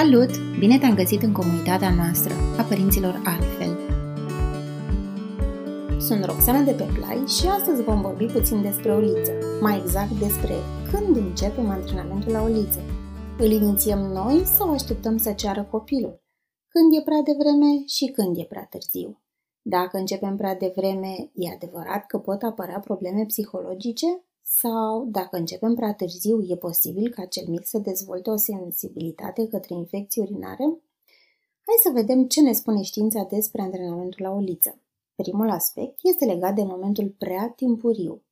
[0.00, 0.58] Salut!
[0.58, 3.72] Bine te-am găsit în comunitatea noastră a părinților altfel.
[6.00, 10.54] Sunt Roxana de pe Play și astăzi vom vorbi puțin despre Oliță, mai exact despre
[10.90, 12.80] când începem antrenamentul la Oliță.
[13.38, 16.22] Îl inițiem noi sau așteptăm să ceară copilul?
[16.68, 19.20] Când e prea devreme și când e prea târziu?
[19.62, 24.06] Dacă începem prea devreme, e adevărat că pot apărea probleme psihologice
[24.58, 29.74] sau, dacă începem prea târziu, e posibil ca cel mic să dezvolte o sensibilitate către
[29.74, 30.64] infecții urinare?
[31.66, 34.78] Hai să vedem ce ne spune știința despre antrenamentul la oliță.
[35.14, 38.22] Primul aspect este legat de momentul prea timpuriu.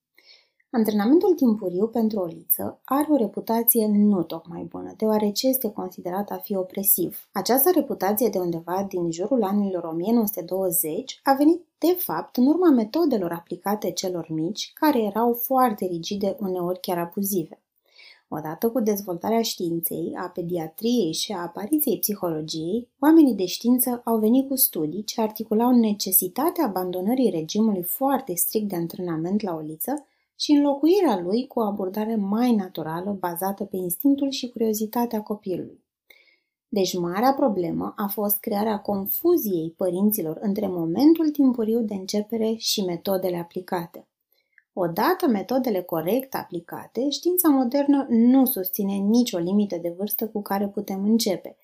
[0.71, 6.37] Antrenamentul timpuriu pentru o liță are o reputație nu tocmai bună, deoarece este considerat a
[6.37, 7.29] fi opresiv.
[7.33, 13.33] Această reputație de undeva din jurul anilor 1920 a venit de fapt în urma metodelor
[13.33, 17.61] aplicate celor mici, care erau foarte rigide, uneori chiar abuzive.
[18.29, 24.48] Odată cu dezvoltarea științei, a pediatriei și a apariției psihologiei, oamenii de știință au venit
[24.48, 30.53] cu studii ce articulau necesitatea abandonării regimului foarte strict de antrenament la o liță și
[30.53, 35.87] înlocuirea lui cu o abordare mai naturală bazată pe instinctul și curiozitatea copilului.
[36.69, 43.36] Deci marea problemă a fost crearea confuziei părinților între momentul timpuriu de începere și metodele
[43.36, 44.08] aplicate.
[44.72, 51.05] Odată metodele corect aplicate, știința modernă nu susține nicio limită de vârstă cu care putem
[51.05, 51.56] începe.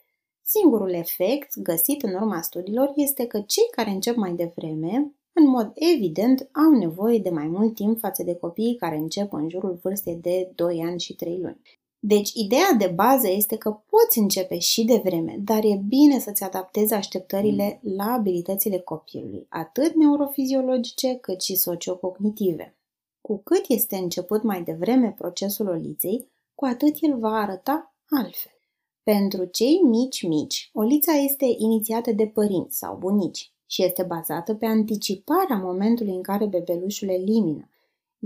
[0.43, 5.73] Singurul efect găsit în urma studiilor este că cei care încep mai devreme în mod
[5.75, 10.17] evident, au nevoie de mai mult timp față de copiii care încep în jurul vârstei
[10.17, 11.61] de 2 ani și 3 luni.
[12.07, 16.43] Deci, ideea de bază este că poți începe și de vreme, dar e bine să-ți
[16.43, 22.77] adaptezi așteptările la abilitățile copilului, atât neurofiziologice cât și sociocognitive.
[23.21, 28.59] Cu cât este început mai devreme procesul oliței, cu atât el va arăta altfel.
[29.03, 35.57] Pentru cei mici-mici, olița este inițiată de părinți sau bunici și este bazată pe anticiparea
[35.57, 37.69] momentului în care bebelușul elimină,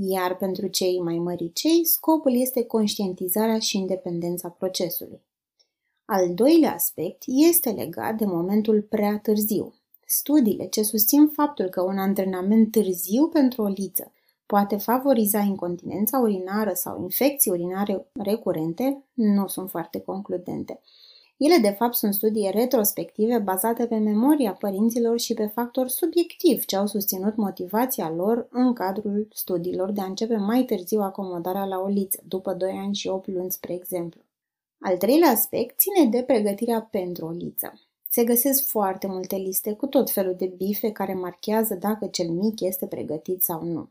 [0.01, 5.21] iar pentru cei mai măricei, scopul este conștientizarea și independența procesului.
[6.05, 9.75] Al doilea aspect este legat de momentul prea târziu.
[10.07, 14.13] Studiile ce susțin faptul că un antrenament târziu pentru o liță
[14.47, 20.81] poate favoriza incontinența urinară sau infecții urinare recurente nu sunt foarte concludente.
[21.39, 26.77] Ele, de fapt, sunt studii retrospective bazate pe memoria părinților și pe factori subiectivi ce
[26.77, 31.87] au susținut motivația lor în cadrul studiilor de a începe mai târziu acomodarea la o
[31.87, 34.21] liță, după 2 ani și 8 luni, spre exemplu.
[34.81, 37.73] Al treilea aspect ține de pregătirea pentru o liță.
[38.09, 42.61] Se găsesc foarte multe liste cu tot felul de bife care marchează dacă cel mic
[42.61, 43.89] este pregătit sau nu.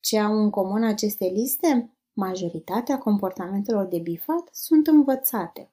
[0.00, 1.90] Ce au în comun aceste liste?
[2.12, 5.70] Majoritatea comportamentelor de bifat sunt învățate.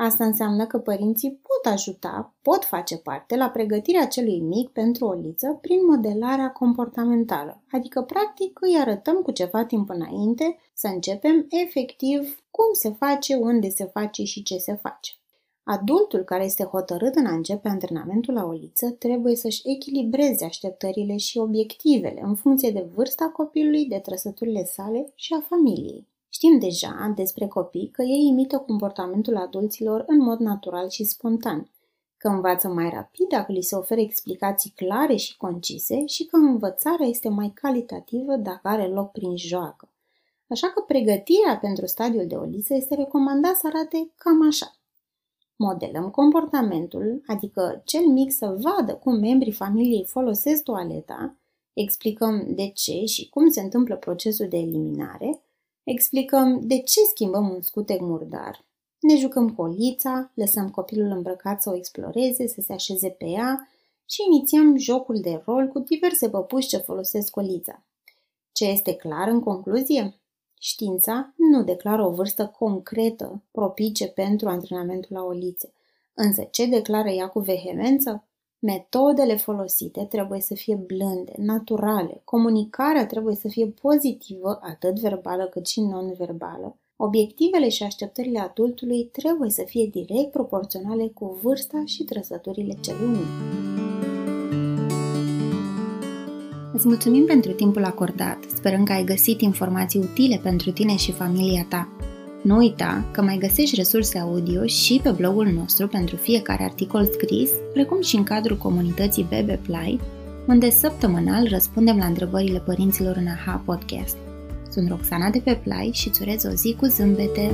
[0.00, 5.12] Asta înseamnă că părinții pot ajuta, pot face parte la pregătirea celui mic pentru o
[5.12, 12.44] liță prin modelarea comportamentală, adică practic îi arătăm cu ceva timp înainte să începem efectiv
[12.50, 15.12] cum se face, unde se face și ce se face.
[15.62, 21.16] Adultul care este hotărât în a începe antrenamentul la o liță trebuie să-și echilibreze așteptările
[21.16, 26.06] și obiectivele în funcție de vârsta copilului, de trăsăturile sale și a familiei.
[26.28, 31.70] Știm deja despre copii că ei imită comportamentul adulților în mod natural și spontan,
[32.16, 37.06] că învață mai rapid dacă li se oferă explicații clare și concise și că învățarea
[37.06, 39.88] este mai calitativă dacă are loc prin joacă.
[40.48, 44.72] Așa că pregătirea pentru stadiul de oliță este recomandat să arate cam așa.
[45.56, 51.36] Modelăm comportamentul, adică cel mic să vadă cum membrii familiei folosesc toaleta,
[51.72, 55.42] explicăm de ce și cum se întâmplă procesul de eliminare,
[55.90, 58.64] Explicăm de ce schimbăm un scutec murdar.
[59.00, 63.68] Ne jucăm cu olița, lăsăm copilul îmbrăcat să o exploreze, să se așeze pe ea
[64.04, 67.84] și inițiem jocul de rol cu diverse păpuși ce folosesc olița.
[68.52, 70.20] Ce este clar în concluzie?
[70.58, 75.72] Știința nu declară o vârstă concretă propice pentru antrenamentul la olițe,
[76.14, 78.28] însă ce declară ea cu vehemență?
[78.60, 85.66] Metodele folosite trebuie să fie blânde, naturale, comunicarea trebuie să fie pozitivă, atât verbală cât
[85.66, 92.78] și non-verbală, obiectivele și așteptările adultului trebuie să fie direct proporționale cu vârsta și trăsăturile
[92.80, 93.26] celui mic.
[96.72, 101.66] Îți mulțumim pentru timpul acordat, sperăm că ai găsit informații utile pentru tine și familia
[101.68, 101.97] ta.
[102.48, 107.50] Nu uita că mai găsești resurse audio și pe blogul nostru pentru fiecare articol scris,
[107.72, 110.00] precum și în cadrul comunității Bebe Play,
[110.46, 114.16] unde săptămânal răspundem la întrebările părinților în AHA Podcast.
[114.70, 117.50] Sunt Roxana de pe Play și îți urez o zi cu zâmbete!